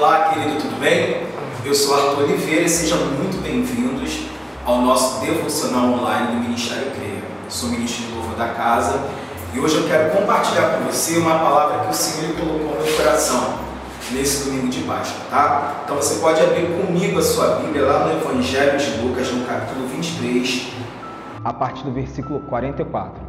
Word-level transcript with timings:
Olá, 0.00 0.30
querido, 0.30 0.58
tudo 0.58 0.80
bem? 0.80 1.26
Eu 1.62 1.74
sou 1.74 1.94
Arthur 1.94 2.22
Oliveira 2.22 2.62
e 2.62 2.68
sejam 2.70 2.96
muito 2.96 3.38
bem-vindos 3.42 4.28
ao 4.64 4.80
nosso 4.80 5.20
devocional 5.20 5.90
online 5.92 6.36
do 6.36 6.42
Ministério 6.44 6.90
CREA. 6.92 7.20
Sou 7.50 7.68
ministro 7.68 8.06
de 8.06 8.12
louvor 8.14 8.34
da 8.34 8.48
casa 8.48 8.98
e 9.52 9.60
hoje 9.60 9.76
eu 9.76 9.86
quero 9.86 10.10
compartilhar 10.16 10.70
com 10.70 10.84
você 10.84 11.18
uma 11.18 11.38
palavra 11.38 11.80
que 11.80 11.90
o 11.90 11.92
Senhor 11.92 12.34
colocou 12.34 12.76
no 12.76 12.82
meu 12.82 12.96
coração 12.96 13.56
nesse 14.12 14.48
domingo 14.48 14.68
de 14.68 14.80
Páscoa, 14.84 15.20
tá? 15.28 15.82
Então 15.84 15.96
você 15.96 16.18
pode 16.18 16.40
abrir 16.40 16.66
comigo 16.80 17.18
a 17.18 17.22
sua 17.22 17.56
Bíblia 17.56 17.84
lá 17.84 18.06
no 18.06 18.12
Evangelho 18.12 18.78
de 18.78 19.02
Lucas, 19.02 19.30
no 19.30 19.44
capítulo 19.44 19.86
23, 19.86 20.66
a 21.44 21.52
partir 21.52 21.84
do 21.84 21.92
versículo 21.92 22.40
44. 22.48 23.20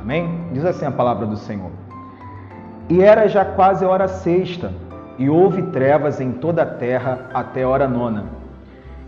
Amém? 0.00 0.48
Diz 0.54 0.64
assim 0.64 0.86
a 0.86 0.90
palavra 0.90 1.26
do 1.26 1.36
Senhor. 1.36 1.70
E 2.88 3.02
era 3.02 3.28
já 3.28 3.44
quase 3.44 3.84
hora 3.84 4.08
sexta, 4.08 4.72
e 5.18 5.28
houve 5.28 5.62
trevas 5.62 6.20
em 6.20 6.32
toda 6.32 6.62
a 6.62 6.66
terra 6.66 7.28
até 7.34 7.64
a 7.64 7.68
hora 7.68 7.88
nona. 7.88 8.24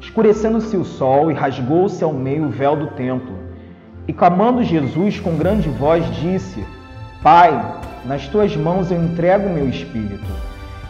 Escurecendo-se 0.01 0.77
o 0.77 0.85
sol 0.85 1.31
e 1.31 1.35
rasgou-se 1.35 2.03
ao 2.03 2.13
meio 2.13 2.47
o 2.47 2.49
véu 2.49 2.75
do 2.75 2.89
templo. 2.89 3.35
E 4.09 4.13
clamando 4.13 4.63
Jesus 4.63 5.21
com 5.21 5.37
grande 5.37 5.69
voz, 5.69 6.05
disse: 6.17 6.65
Pai, 7.23 7.53
nas 8.05 8.27
tuas 8.27 8.57
mãos 8.57 8.91
eu 8.91 9.03
entrego 9.03 9.49
o 9.49 9.53
meu 9.53 9.69
espírito. 9.69 10.27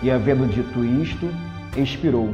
E 0.03 0.11
havendo 0.11 0.47
dito 0.47 0.83
isto, 0.85 1.29
expirou. 1.77 2.31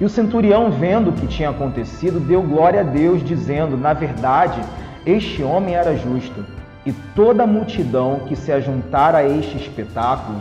E 0.00 0.04
o 0.04 0.08
centurião, 0.08 0.70
vendo 0.70 1.10
o 1.10 1.12
que 1.12 1.26
tinha 1.26 1.50
acontecido, 1.50 2.18
deu 2.18 2.42
glória 2.42 2.80
a 2.80 2.84
Deus, 2.84 3.22
dizendo: 3.22 3.76
Na 3.76 3.92
verdade, 3.92 4.60
este 5.04 5.42
homem 5.42 5.74
era 5.74 5.96
justo. 5.96 6.44
E 6.86 6.92
toda 7.14 7.42
a 7.42 7.46
multidão 7.46 8.20
que 8.26 8.36
se 8.36 8.52
ajuntara 8.52 9.18
a 9.18 9.28
este 9.28 9.56
espetáculo, 9.56 10.38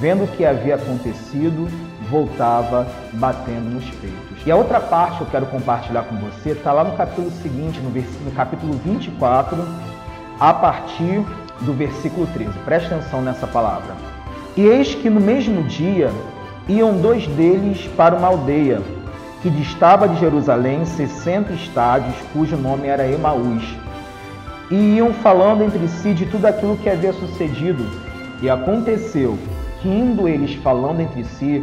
vendo 0.00 0.24
o 0.24 0.28
que 0.28 0.44
havia 0.44 0.74
acontecido, 0.74 1.68
voltava 2.10 2.86
batendo 3.12 3.74
nos 3.74 3.84
peitos. 3.96 4.46
E 4.46 4.50
a 4.50 4.56
outra 4.56 4.80
parte 4.80 5.18
que 5.18 5.22
eu 5.22 5.26
quero 5.28 5.46
compartilhar 5.46 6.02
com 6.02 6.16
você 6.16 6.50
está 6.50 6.72
lá 6.72 6.84
no 6.84 6.96
capítulo 6.96 7.30
seguinte, 7.42 7.80
no, 7.80 7.90
no 7.90 8.30
capítulo 8.32 8.72
24, 8.84 9.56
a 10.38 10.52
partir 10.52 11.24
do 11.60 11.72
versículo 11.72 12.26
13. 12.28 12.50
Preste 12.64 12.92
atenção 12.92 13.22
nessa 13.22 13.46
palavra. 13.46 13.94
E 14.56 14.62
eis 14.62 14.94
que 14.94 15.08
no 15.08 15.20
mesmo 15.20 15.62
dia 15.64 16.10
iam 16.68 16.96
dois 16.98 17.26
deles 17.28 17.86
para 17.96 18.14
uma 18.14 18.28
aldeia 18.28 18.80
que 19.42 19.50
distava 19.50 20.08
de 20.08 20.18
Jerusalém 20.18 20.84
60 20.84 21.52
estádios, 21.52 22.14
cujo 22.32 22.56
nome 22.56 22.88
era 22.88 23.06
Emaús 23.06 23.62
e 24.70 24.96
iam 24.96 25.12
falando 25.12 25.62
entre 25.62 25.86
si 25.88 26.14
de 26.14 26.26
tudo 26.26 26.46
aquilo 26.46 26.76
que 26.76 26.88
havia 26.88 27.12
sucedido. 27.12 27.84
E 28.42 28.48
aconteceu 28.50 29.38
que, 29.84 29.88
indo 29.88 30.26
eles 30.26 30.54
falando 30.54 31.00
entre 31.00 31.22
si 31.24 31.62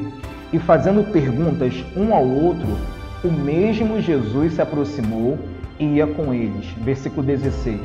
e 0.54 0.60
fazendo 0.60 1.12
perguntas 1.12 1.74
um 1.98 2.14
ao 2.14 2.24
outro, 2.24 2.78
o 3.24 3.32
mesmo 3.32 4.00
Jesus 4.00 4.54
se 4.54 4.62
aproximou 4.62 5.40
e 5.80 5.86
ia 5.96 6.06
com 6.06 6.32
eles. 6.32 6.68
Versículo 6.78 7.26
16. 7.26 7.80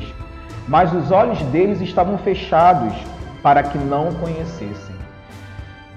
Mas 0.67 0.93
os 0.93 1.09
olhos 1.09 1.41
deles 1.43 1.81
estavam 1.81 2.19
fechados 2.19 2.93
para 3.41 3.63
que 3.63 3.79
não 3.79 4.13
conhecessem. 4.13 4.95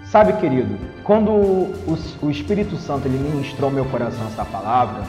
Sabe, 0.04 0.32
querido, 0.34 0.78
quando 1.04 1.30
o 1.30 2.30
Espírito 2.30 2.76
Santo 2.76 3.06
ele 3.06 3.18
ministrou 3.18 3.70
meu 3.70 3.84
coração 3.84 4.26
essa 4.26 4.44
palavra, 4.44 5.02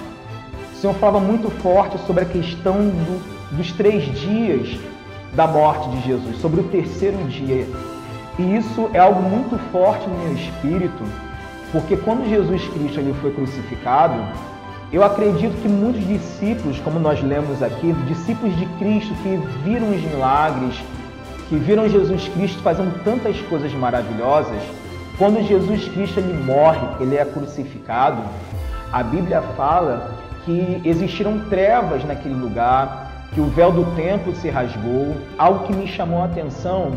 o 0.73 0.75
Senhor 0.75 0.93
falava 0.95 1.19
muito 1.19 1.49
forte 1.61 1.97
sobre 1.99 2.23
a 2.23 2.25
questão 2.25 2.75
do 2.75 3.41
dos 3.51 3.71
três 3.73 4.03
dias 4.19 4.79
da 5.33 5.45
morte 5.45 5.89
de 5.89 6.07
Jesus, 6.07 6.37
sobre 6.37 6.61
o 6.61 6.63
terceiro 6.65 7.17
dia. 7.27 7.67
E 8.39 8.55
isso 8.55 8.89
é 8.93 8.99
algo 8.99 9.21
muito 9.21 9.57
forte 9.71 10.07
no 10.07 10.17
meu 10.17 10.33
espírito, 10.33 11.03
porque 11.71 11.97
quando 11.97 12.27
Jesus 12.29 12.61
Cristo 12.69 12.99
ele 12.99 13.13
foi 13.21 13.31
crucificado, 13.33 14.15
eu 14.91 15.03
acredito 15.03 15.61
que 15.61 15.67
muitos 15.69 16.05
discípulos, 16.05 16.79
como 16.79 16.99
nós 16.99 17.21
lemos 17.21 17.61
aqui, 17.63 17.93
discípulos 18.07 18.55
de 18.57 18.65
Cristo 18.77 19.13
que 19.23 19.37
viram 19.63 19.89
os 19.89 20.01
milagres, 20.01 20.75
que 21.47 21.55
viram 21.55 21.87
Jesus 21.87 22.27
Cristo 22.29 22.61
fazendo 22.61 23.01
tantas 23.03 23.39
coisas 23.43 23.71
maravilhosas, 23.73 24.61
quando 25.17 25.45
Jesus 25.45 25.87
Cristo 25.89 26.19
ele 26.19 26.33
morre, 26.43 26.85
ele 26.99 27.15
é 27.15 27.23
crucificado, 27.23 28.21
a 28.91 29.03
Bíblia 29.03 29.41
fala 29.55 30.11
que 30.43 30.81
existiram 30.83 31.39
trevas 31.49 32.03
naquele 32.03 32.35
lugar, 32.35 33.29
que 33.33 33.39
o 33.39 33.45
véu 33.45 33.71
do 33.71 33.85
templo 33.95 34.35
se 34.35 34.49
rasgou. 34.49 35.15
Algo 35.37 35.65
que 35.65 35.73
me 35.73 35.87
chamou 35.87 36.21
a 36.21 36.25
atenção 36.25 36.91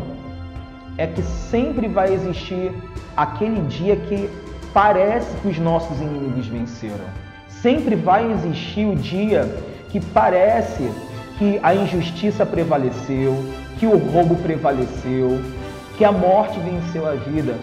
é 0.97 1.07
que 1.07 1.21
sempre 1.21 1.87
vai 1.87 2.13
existir 2.13 2.71
aquele 3.15 3.61
dia 3.61 3.95
que 3.95 4.29
parece 4.73 5.35
que 5.41 5.47
os 5.47 5.57
nossos 5.57 5.99
inimigos 5.99 6.47
venceram. 6.47 7.05
Sempre 7.47 7.95
vai 7.95 8.31
existir 8.31 8.85
o 8.85 8.95
dia 8.95 9.43
que 9.89 9.99
parece 9.99 10.89
que 11.37 11.59
a 11.63 11.73
injustiça 11.73 12.45
prevaleceu, 12.45 13.35
que 13.79 13.85
o 13.85 13.97
roubo 13.97 14.35
prevaleceu, 14.35 15.41
que 15.97 16.05
a 16.05 16.11
morte 16.11 16.59
venceu 16.59 17.07
a 17.07 17.13
vida. 17.15 17.55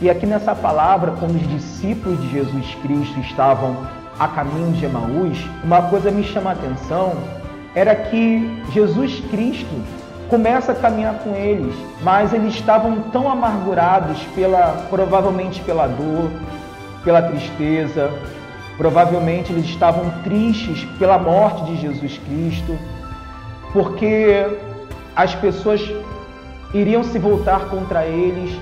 E 0.00 0.10
aqui 0.10 0.26
nessa 0.26 0.54
palavra, 0.54 1.12
quando 1.12 1.36
os 1.36 1.48
discípulos 1.48 2.20
de 2.20 2.30
Jesus 2.30 2.74
Cristo 2.82 3.20
estavam 3.20 3.86
a 4.18 4.28
caminho 4.28 4.72
de 4.72 4.84
Emaús, 4.84 5.38
uma 5.64 5.82
coisa 5.82 6.10
me 6.10 6.24
chama 6.24 6.50
a 6.50 6.52
atenção 6.54 7.14
era 7.74 7.94
que 7.94 8.62
Jesus 8.72 9.20
Cristo 9.30 9.82
começa 10.32 10.72
a 10.72 10.74
caminhar 10.74 11.18
com 11.18 11.34
eles, 11.34 11.74
mas 12.02 12.32
eles 12.32 12.54
estavam 12.54 13.02
tão 13.12 13.30
amargurados 13.30 14.18
pela 14.34 14.86
provavelmente 14.88 15.60
pela 15.60 15.86
dor, 15.86 16.30
pela 17.04 17.20
tristeza, 17.20 18.10
provavelmente 18.78 19.52
eles 19.52 19.66
estavam 19.66 20.10
tristes 20.24 20.86
pela 20.98 21.18
morte 21.18 21.66
de 21.66 21.76
Jesus 21.76 22.16
Cristo, 22.16 22.78
porque 23.74 24.46
as 25.14 25.34
pessoas 25.34 25.82
iriam 26.72 27.04
se 27.04 27.18
voltar 27.18 27.68
contra 27.68 28.06
eles. 28.06 28.58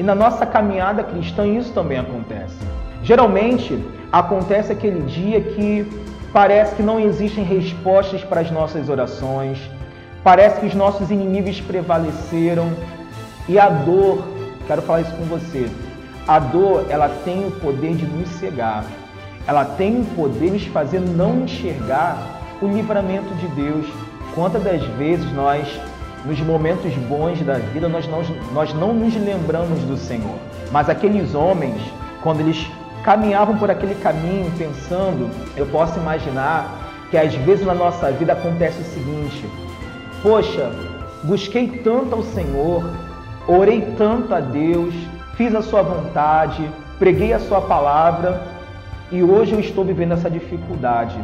E 0.00 0.02
na 0.02 0.16
nossa 0.16 0.44
caminhada 0.44 1.04
cristã 1.04 1.46
isso 1.46 1.72
também 1.72 2.00
acontece. 2.00 2.56
Geralmente 3.04 3.78
acontece 4.10 4.72
aquele 4.72 5.02
dia 5.02 5.40
que 5.40 5.86
Parece 6.32 6.74
que 6.74 6.82
não 6.82 6.98
existem 6.98 7.44
respostas 7.44 8.24
para 8.24 8.40
as 8.40 8.50
nossas 8.50 8.88
orações. 8.88 9.58
Parece 10.24 10.60
que 10.60 10.66
os 10.66 10.74
nossos 10.74 11.10
inimigos 11.10 11.60
prevaleceram. 11.60 12.70
E 13.48 13.58
a 13.58 13.68
dor, 13.68 14.24
quero 14.66 14.82
falar 14.82 15.00
isso 15.00 15.14
com 15.16 15.24
você. 15.24 15.68
A 16.26 16.38
dor, 16.38 16.86
ela 16.88 17.08
tem 17.24 17.46
o 17.46 17.50
poder 17.50 17.96
de 17.96 18.06
nos 18.06 18.28
cegar. 18.28 18.84
Ela 19.46 19.64
tem 19.64 20.00
o 20.00 20.04
poder 20.14 20.46
de 20.46 20.52
nos 20.52 20.66
fazer 20.66 21.00
não 21.00 21.42
enxergar 21.42 22.18
o 22.60 22.66
livramento 22.66 23.34
de 23.34 23.48
Deus. 23.48 23.86
Quantas 24.34 24.62
das 24.62 24.80
vezes 24.96 25.30
nós, 25.32 25.66
nos 26.24 26.38
momentos 26.40 26.94
bons 26.94 27.40
da 27.42 27.54
vida, 27.54 27.88
nós 27.88 28.06
não, 28.06 28.22
nós 28.52 28.72
não 28.72 28.94
nos 28.94 29.14
lembramos 29.16 29.80
do 29.80 29.96
Senhor. 29.96 30.36
Mas 30.70 30.88
aqueles 30.88 31.34
homens, 31.34 31.82
quando 32.22 32.40
eles 32.40 32.64
caminhavam 33.02 33.58
por 33.58 33.68
aquele 33.68 33.96
caminho 33.96 34.50
pensando, 34.56 35.28
eu 35.56 35.66
posso 35.66 35.98
imaginar 35.98 36.78
que 37.10 37.18
às 37.18 37.34
vezes 37.34 37.66
na 37.66 37.74
nossa 37.74 38.12
vida 38.12 38.32
acontece 38.32 38.80
o 38.80 38.84
seguinte: 38.84 39.44
poxa, 40.22 40.70
busquei 41.24 41.68
tanto 41.84 42.14
ao 42.14 42.22
Senhor, 42.22 42.88
orei 43.46 43.82
tanto 43.98 44.32
a 44.32 44.40
Deus, 44.40 44.94
fiz 45.34 45.54
a 45.54 45.60
Sua 45.60 45.82
vontade, 45.82 46.66
preguei 46.98 47.32
a 47.32 47.40
Sua 47.40 47.60
palavra 47.60 48.40
e 49.10 49.22
hoje 49.22 49.52
eu 49.52 49.60
estou 49.60 49.84
vivendo 49.84 50.12
essa 50.12 50.30
dificuldade. 50.30 51.18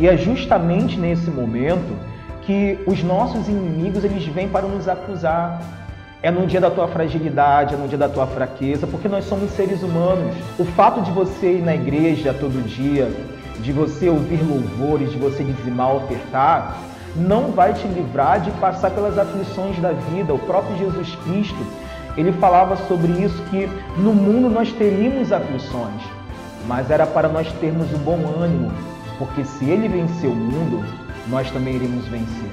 E 0.00 0.08
é 0.08 0.16
justamente 0.16 0.98
nesse 0.98 1.30
momento 1.30 1.96
que 2.42 2.78
os 2.86 3.02
nossos 3.02 3.48
inimigos 3.48 4.04
eles 4.04 4.24
vêm 4.26 4.48
para 4.48 4.66
nos 4.66 4.88
acusar, 4.88 5.60
é 6.20 6.30
no 6.30 6.46
dia 6.46 6.60
da 6.60 6.70
tua 6.70 6.88
fragilidade, 6.88 7.74
é 7.74 7.76
no 7.76 7.86
dia 7.86 7.98
da 7.98 8.08
tua 8.08 8.26
fraqueza, 8.26 8.86
porque 8.86 9.08
nós 9.08 9.24
somos 9.24 9.50
seres 9.52 9.82
humanos. 9.82 10.34
O 10.58 10.64
fato 10.64 11.00
de 11.02 11.12
você 11.12 11.52
ir 11.52 11.62
na 11.62 11.74
igreja 11.74 12.34
todo 12.34 12.66
dia, 12.66 13.10
de 13.60 13.72
você 13.72 14.08
ouvir 14.08 14.40
louvores, 14.42 15.12
de 15.12 15.18
você 15.18 15.44
dizimar, 15.44 15.94
ofertar, 15.94 16.76
não 17.16 17.50
vai 17.50 17.74
te 17.74 17.86
livrar 17.88 18.40
de 18.40 18.50
passar 18.52 18.90
pelas 18.90 19.18
aflições 19.18 19.78
da 19.78 19.92
vida. 19.92 20.34
O 20.34 20.38
próprio 20.38 20.76
Jesus 20.78 21.16
Cristo, 21.24 21.66
ele 22.16 22.32
falava 22.32 22.76
sobre 22.88 23.12
isso 23.12 23.42
que 23.50 23.68
no 23.96 24.12
mundo 24.12 24.48
nós 24.48 24.72
teríamos 24.72 25.32
aflições, 25.32 26.02
mas 26.66 26.90
era 26.90 27.06
para 27.06 27.28
nós 27.28 27.50
termos 27.54 27.92
o 27.92 27.98
bom 27.98 28.18
ânimo, 28.40 28.72
porque 29.18 29.44
se 29.44 29.64
ele 29.64 29.88
venceu 29.88 30.30
o 30.30 30.36
mundo, 30.36 30.84
nós 31.28 31.50
também 31.50 31.74
iremos 31.74 32.06
vencer. 32.06 32.50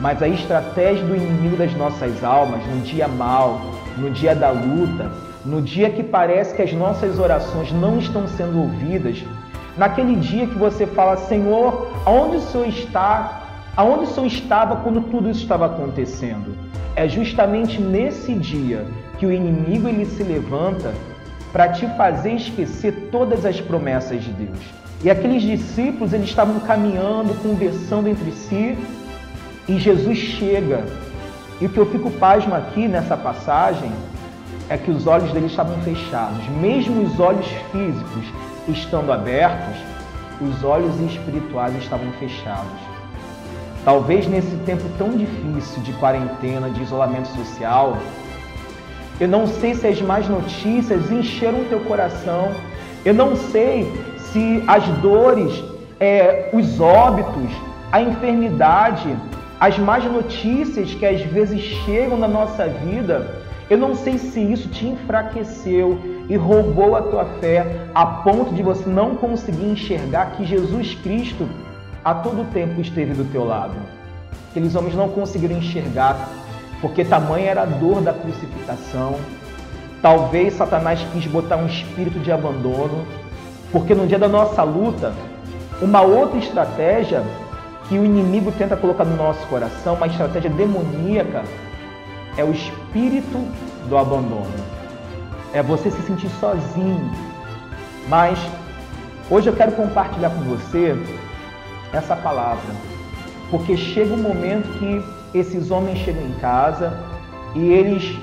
Mas 0.00 0.22
a 0.22 0.28
estratégia 0.28 1.04
do 1.04 1.14
inimigo 1.14 1.56
das 1.56 1.72
nossas 1.74 2.22
almas, 2.24 2.64
no 2.66 2.80
dia 2.80 3.06
mal, 3.06 3.60
no 3.96 4.10
dia 4.10 4.34
da 4.34 4.50
luta, 4.50 5.10
no 5.44 5.60
dia 5.62 5.90
que 5.90 6.02
parece 6.02 6.54
que 6.54 6.62
as 6.62 6.72
nossas 6.72 7.18
orações 7.18 7.70
não 7.72 7.98
estão 7.98 8.26
sendo 8.26 8.60
ouvidas, 8.60 9.22
naquele 9.76 10.16
dia 10.16 10.46
que 10.46 10.58
você 10.58 10.86
fala, 10.86 11.16
Senhor, 11.16 11.92
aonde 12.04 12.36
o 12.38 12.40
Senhor 12.40 12.68
está? 12.68 13.43
Aonde 13.76 14.04
o 14.04 14.06
Senhor 14.06 14.26
estava 14.26 14.76
quando 14.76 15.00
tudo 15.10 15.28
isso 15.28 15.40
estava 15.42 15.66
acontecendo? 15.66 16.56
É 16.94 17.08
justamente 17.08 17.80
nesse 17.80 18.32
dia 18.34 18.86
que 19.18 19.26
o 19.26 19.32
inimigo 19.32 19.88
ele 19.88 20.06
se 20.06 20.22
levanta 20.22 20.94
para 21.52 21.68
te 21.70 21.84
fazer 21.96 22.34
esquecer 22.34 23.08
todas 23.10 23.44
as 23.44 23.60
promessas 23.60 24.22
de 24.22 24.30
Deus. 24.30 24.60
E 25.02 25.10
aqueles 25.10 25.42
discípulos, 25.42 26.12
eles 26.12 26.28
estavam 26.28 26.60
caminhando, 26.60 27.34
conversando 27.42 28.08
entre 28.08 28.30
si, 28.30 28.78
e 29.68 29.76
Jesus 29.76 30.18
chega. 30.18 30.84
E 31.60 31.66
o 31.66 31.68
que 31.68 31.78
eu 31.78 31.86
fico 31.86 32.12
pasmo 32.12 32.54
aqui 32.54 32.86
nessa 32.86 33.16
passagem 33.16 33.90
é 34.68 34.78
que 34.78 34.90
os 34.92 35.08
olhos 35.08 35.32
dele 35.32 35.46
estavam 35.46 35.76
fechados. 35.82 36.48
Mesmo 36.60 37.02
os 37.02 37.18
olhos 37.18 37.46
físicos 37.72 38.24
estando 38.68 39.12
abertos, 39.12 39.76
os 40.40 40.62
olhos 40.62 40.98
espirituais 41.00 41.74
estavam 41.76 42.10
fechados. 42.12 42.93
Talvez 43.84 44.26
nesse 44.26 44.56
tempo 44.64 44.82
tão 44.96 45.10
difícil 45.10 45.82
de 45.82 45.92
quarentena, 45.94 46.70
de 46.70 46.82
isolamento 46.82 47.28
social, 47.28 47.98
eu 49.20 49.28
não 49.28 49.46
sei 49.46 49.74
se 49.74 49.86
as 49.86 50.00
más 50.00 50.28
notícias 50.28 51.10
encheram 51.10 51.60
o 51.60 51.64
teu 51.66 51.80
coração. 51.80 52.50
Eu 53.04 53.14
não 53.14 53.36
sei 53.36 53.92
se 54.32 54.64
as 54.66 54.84
dores, 54.98 55.62
é, 56.00 56.48
os 56.52 56.80
óbitos, 56.80 57.50
a 57.92 58.00
enfermidade, 58.00 59.14
as 59.60 59.78
más 59.78 60.04
notícias 60.04 60.94
que 60.94 61.06
às 61.06 61.20
vezes 61.20 61.60
chegam 61.60 62.18
na 62.18 62.26
nossa 62.26 62.66
vida, 62.66 63.42
eu 63.70 63.78
não 63.78 63.94
sei 63.94 64.18
se 64.18 64.40
isso 64.40 64.68
te 64.68 64.86
enfraqueceu 64.86 65.98
e 66.28 66.36
roubou 66.36 66.96
a 66.96 67.02
tua 67.02 67.24
fé 67.40 67.86
a 67.94 68.04
ponto 68.04 68.52
de 68.54 68.62
você 68.62 68.88
não 68.88 69.14
conseguir 69.14 69.66
enxergar 69.66 70.32
que 70.32 70.44
Jesus 70.44 70.94
Cristo 71.02 71.48
a 72.04 72.14
todo 72.14 72.50
tempo 72.52 72.80
esteve 72.80 73.14
do 73.14 73.24
teu 73.32 73.44
lado. 73.44 73.74
Aqueles 74.50 74.74
homens 74.74 74.94
não 74.94 75.08
conseguiram 75.08 75.56
enxergar 75.56 76.28
porque 76.80 77.04
tamanha 77.04 77.50
era 77.50 77.62
a 77.62 77.66
dor 77.66 78.02
da 78.02 78.12
crucificação. 78.12 79.16
Talvez 80.02 80.52
Satanás 80.52 81.00
quis 81.12 81.26
botar 81.26 81.56
um 81.56 81.66
espírito 81.66 82.18
de 82.18 82.30
abandono, 82.30 83.06
porque 83.72 83.94
no 83.94 84.06
dia 84.06 84.18
da 84.18 84.28
nossa 84.28 84.62
luta, 84.62 85.14
uma 85.80 86.02
outra 86.02 86.38
estratégia 86.38 87.24
que 87.88 87.98
o 87.98 88.04
inimigo 88.04 88.52
tenta 88.52 88.76
colocar 88.76 89.04
no 89.04 89.16
nosso 89.16 89.46
coração, 89.46 89.94
uma 89.94 90.06
estratégia 90.06 90.50
demoníaca, 90.50 91.42
é 92.36 92.44
o 92.44 92.52
espírito 92.52 93.38
do 93.88 93.96
abandono. 93.96 94.52
É 95.54 95.62
você 95.62 95.90
se 95.90 96.02
sentir 96.02 96.28
sozinho. 96.40 97.10
Mas 98.08 98.38
hoje 99.30 99.48
eu 99.48 99.56
quero 99.56 99.72
compartilhar 99.72 100.30
com 100.30 100.42
você 100.42 100.94
essa 101.94 102.16
palavra, 102.16 102.74
porque 103.50 103.76
chega 103.76 104.14
um 104.14 104.22
momento 104.22 104.78
que 104.78 105.02
esses 105.36 105.70
homens 105.70 105.98
chegam 105.98 106.26
em 106.26 106.34
casa 106.34 106.98
e 107.54 107.72
eles 107.72 108.18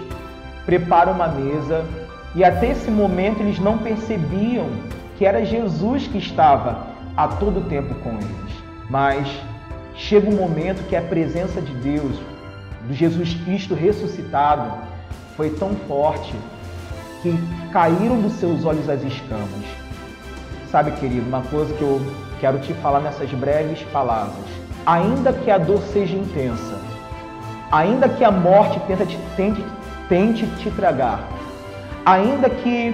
preparam 0.65 1.13
uma 1.13 1.27
mesa 1.27 1.85
e 2.35 2.44
até 2.44 2.71
esse 2.71 2.89
momento 2.89 3.41
eles 3.41 3.59
não 3.59 3.77
percebiam 3.77 4.68
que 5.18 5.25
era 5.25 5.45
Jesus 5.45 6.07
que 6.07 6.18
estava 6.18 6.88
a 7.15 7.27
todo 7.27 7.68
tempo 7.68 7.94
com 7.95 8.12
eles. 8.12 8.63
Mas 8.89 9.27
chega 9.95 10.29
um 10.29 10.35
momento 10.35 10.88
que 10.88 10.95
a 10.95 11.01
presença 11.01 11.62
de 11.62 11.73
Deus, 11.75 12.18
do 12.88 12.94
Jesus 12.94 13.33
Cristo 13.45 13.75
ressuscitado 13.75 14.71
foi 15.35 15.50
tão 15.51 15.75
forte 15.88 16.33
que 17.21 17.38
caíram 17.71 18.19
dos 18.21 18.33
seus 18.33 18.65
olhos 18.65 18.89
as 18.89 19.03
escamas. 19.03 19.65
Sabe, 20.71 20.91
querido, 20.91 21.27
uma 21.27 21.41
coisa 21.41 21.73
que 21.73 21.81
eu 21.81 22.01
quero 22.41 22.59
te 22.59 22.73
falar 22.73 22.99
nessas 22.99 23.31
breves 23.31 23.81
palavras. 23.93 24.45
Ainda 24.85 25.31
que 25.31 25.49
a 25.49 25.57
dor 25.57 25.79
seja 25.93 26.17
intensa, 26.17 26.75
ainda 27.71 28.09
que 28.09 28.25
a 28.25 28.31
morte 28.31 28.77
tente, 28.81 29.17
tente, 29.38 29.65
tente 30.09 30.45
te 30.57 30.69
tragar, 30.71 31.29
ainda 32.05 32.49
que 32.49 32.93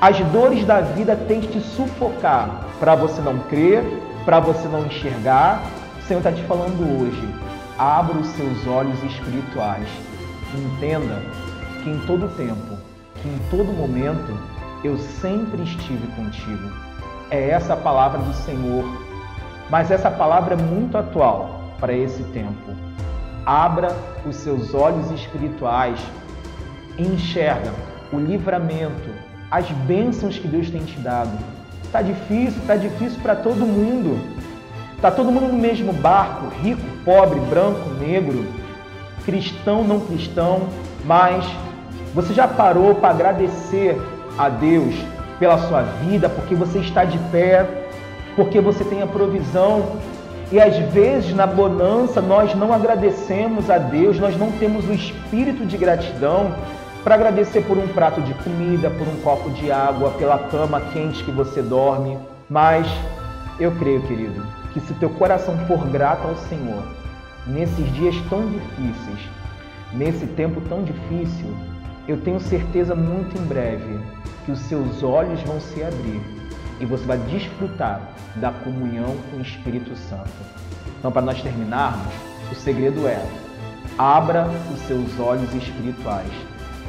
as 0.00 0.16
dores 0.26 0.64
da 0.64 0.80
vida 0.80 1.16
tentem 1.16 1.50
te 1.50 1.60
sufocar 1.60 2.66
para 2.78 2.94
você 2.94 3.20
não 3.20 3.38
crer, 3.40 3.82
para 4.24 4.38
você 4.38 4.68
não 4.68 4.86
enxergar, 4.86 5.60
o 5.98 6.06
Senhor 6.06 6.20
está 6.20 6.30
te 6.30 6.42
falando 6.42 7.02
hoje 7.02 7.52
abra 7.82 8.16
os 8.16 8.28
seus 8.28 8.66
olhos 8.66 9.02
espirituais. 9.02 9.88
Entenda 10.54 11.20
que 11.82 11.90
em 11.90 11.98
todo 12.06 12.28
tempo, 12.36 12.78
que 13.16 13.28
em 13.28 13.38
todo 13.50 13.72
momento, 13.72 14.38
eu 14.84 14.96
sempre 14.98 15.62
estive 15.62 16.06
contigo. 16.14 16.70
É 17.32 17.48
essa 17.48 17.74
palavra 17.74 18.18
do 18.18 18.34
Senhor. 18.34 18.84
Mas 19.70 19.90
essa 19.90 20.10
palavra 20.10 20.52
é 20.52 20.56
muito 20.56 20.98
atual 20.98 21.72
para 21.80 21.94
esse 21.94 22.22
tempo. 22.24 22.72
Abra 23.46 23.96
os 24.26 24.36
seus 24.36 24.74
olhos 24.74 25.10
espirituais 25.10 25.98
e 26.98 27.02
enxerga 27.02 27.72
o 28.12 28.18
livramento, 28.18 29.08
as 29.50 29.66
bênçãos 29.70 30.36
que 30.36 30.46
Deus 30.46 30.68
tem 30.68 30.84
te 30.84 30.98
dado. 30.98 31.30
Está 31.82 32.02
difícil, 32.02 32.60
está 32.60 32.76
difícil 32.76 33.18
para 33.22 33.34
todo 33.34 33.64
mundo. 33.64 34.20
Está 34.94 35.10
todo 35.10 35.32
mundo 35.32 35.48
no 35.48 35.58
mesmo 35.58 35.90
barco, 35.90 36.48
rico, 36.62 36.82
pobre, 37.02 37.40
branco, 37.40 37.88
negro, 37.98 38.46
cristão, 39.24 39.82
não 39.82 40.00
cristão, 40.00 40.68
mas 41.06 41.46
você 42.14 42.34
já 42.34 42.46
parou 42.46 42.94
para 42.96 43.08
agradecer 43.08 43.98
a 44.36 44.50
Deus 44.50 44.94
pela 45.42 45.58
sua 45.58 45.82
vida, 45.82 46.28
porque 46.28 46.54
você 46.54 46.78
está 46.78 47.04
de 47.04 47.18
pé, 47.32 47.66
porque 48.36 48.60
você 48.60 48.84
tem 48.84 49.02
a 49.02 49.08
provisão. 49.08 49.96
E 50.52 50.60
às 50.60 50.76
vezes 50.92 51.34
na 51.34 51.48
bonança 51.48 52.20
nós 52.20 52.54
não 52.54 52.72
agradecemos 52.72 53.68
a 53.68 53.76
Deus, 53.76 54.20
nós 54.20 54.36
não 54.38 54.52
temos 54.52 54.88
o 54.88 54.92
espírito 54.92 55.66
de 55.66 55.76
gratidão 55.76 56.54
para 57.02 57.16
agradecer 57.16 57.62
por 57.62 57.76
um 57.76 57.88
prato 57.88 58.20
de 58.20 58.32
comida, 58.34 58.88
por 58.88 59.08
um 59.08 59.16
copo 59.16 59.50
de 59.50 59.72
água, 59.72 60.10
pela 60.10 60.38
cama 60.38 60.80
quente 60.92 61.24
que 61.24 61.32
você 61.32 61.60
dorme. 61.60 62.16
Mas 62.48 62.86
eu 63.58 63.72
creio, 63.72 64.02
querido, 64.02 64.46
que 64.72 64.78
se 64.78 64.94
teu 64.94 65.10
coração 65.10 65.58
for 65.66 65.84
grato 65.88 66.28
ao 66.28 66.36
Senhor, 66.36 66.84
nesses 67.48 67.92
dias 67.94 68.14
tão 68.30 68.46
difíceis, 68.46 69.18
nesse 69.92 70.24
tempo 70.24 70.60
tão 70.68 70.84
difícil, 70.84 71.48
eu 72.06 72.18
tenho 72.18 72.38
certeza 72.38 72.94
muito 72.94 73.36
em 73.36 73.44
breve 73.44 73.98
que 74.44 74.52
os 74.52 74.58
seus 74.60 75.02
olhos 75.02 75.40
vão 75.42 75.60
se 75.60 75.82
abrir 75.82 76.20
e 76.80 76.86
você 76.86 77.04
vai 77.04 77.18
desfrutar 77.18 78.00
da 78.36 78.50
comunhão 78.50 79.16
com 79.30 79.38
o 79.38 79.42
Espírito 79.42 79.94
Santo. 79.96 80.30
Então, 80.98 81.12
para 81.12 81.22
nós 81.22 81.40
terminarmos, 81.42 82.12
o 82.50 82.54
segredo 82.54 83.06
é: 83.06 83.24
abra 83.98 84.48
os 84.72 84.80
seus 84.80 85.18
olhos 85.18 85.52
espirituais. 85.54 86.32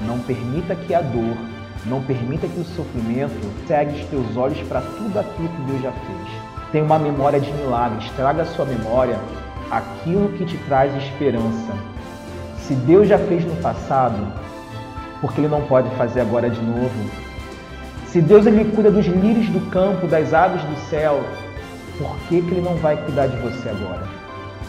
Não 0.08 0.20
permita 0.20 0.76
que 0.76 0.94
a 0.94 1.02
dor, 1.02 1.38
não 1.86 2.02
permita 2.02 2.48
que 2.48 2.60
o 2.60 2.66
sofrimento 2.66 3.68
cegue 3.68 4.02
os 4.02 4.06
teus 4.08 4.38
olhos 4.38 4.60
para 4.68 4.82
tudo 4.82 5.20
aquilo 5.20 5.50
que 5.50 5.62
Deus 5.64 5.82
já 5.84 5.92
fez 5.92 6.54
tem 6.74 6.82
uma 6.82 6.98
memória 6.98 7.40
de 7.40 7.54
milagres. 7.54 8.10
Traga 8.16 8.42
à 8.42 8.46
sua 8.46 8.66
memória 8.66 9.18
aquilo 9.70 10.30
que 10.30 10.44
te 10.44 10.58
traz 10.66 10.94
esperança. 10.96 11.72
Se 12.58 12.74
Deus 12.74 13.08
já 13.08 13.18
fez 13.18 13.46
no 13.46 13.56
passado, 13.58 14.18
porque 15.22 15.40
Ele 15.40 15.48
não 15.48 15.62
pode 15.62 15.88
fazer 15.92 16.22
agora 16.22 16.50
de 16.50 16.60
novo? 16.60 16.90
Se 18.14 18.22
Deus 18.22 18.46
ele 18.46 18.66
cuida 18.66 18.92
dos 18.92 19.08
lírios 19.08 19.50
do 19.50 19.60
campo, 19.72 20.06
das 20.06 20.36
aves 20.36 20.62
do 20.66 20.76
céu, 20.88 21.20
por 21.98 22.16
que, 22.28 22.44
que 22.44 22.52
Ele 22.52 22.62
não 22.62 22.76
vai 22.76 22.96
cuidar 22.96 23.26
de 23.26 23.36
você 23.38 23.70
agora? 23.70 24.08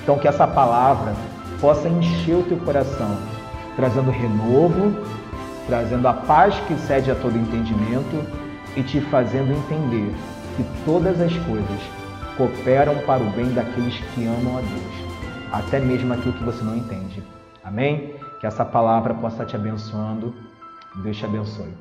Então 0.02 0.18
que 0.18 0.26
essa 0.26 0.46
palavra 0.46 1.12
possa 1.60 1.86
encher 1.86 2.36
o 2.36 2.42
teu 2.44 2.56
coração, 2.56 3.18
trazendo 3.76 4.10
renovo, 4.10 4.96
trazendo 5.66 6.08
a 6.08 6.14
paz 6.14 6.58
que 6.60 6.72
excede 6.72 7.10
a 7.10 7.14
todo 7.16 7.36
entendimento 7.36 8.24
e 8.78 8.82
te 8.82 8.98
fazendo 9.02 9.52
entender 9.52 10.14
que 10.56 10.64
todas 10.86 11.20
as 11.20 11.36
coisas 11.40 11.80
cooperam 12.38 12.96
para 13.00 13.22
o 13.22 13.28
bem 13.32 13.52
daqueles 13.52 13.98
que 14.14 14.24
amam 14.24 14.56
a 14.56 14.62
Deus, 14.62 15.12
até 15.52 15.78
mesmo 15.78 16.14
aquilo 16.14 16.32
que 16.32 16.44
você 16.44 16.64
não 16.64 16.74
entende. 16.74 17.22
Amém? 17.62 18.14
Que 18.40 18.46
essa 18.46 18.64
palavra 18.64 19.12
possa 19.12 19.44
te 19.44 19.54
abençoando. 19.54 20.34
Deus 21.02 21.18
te 21.18 21.26
abençoe. 21.26 21.68